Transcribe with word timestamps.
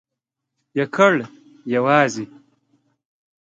یکړ...یوازی.. 0.79 2.25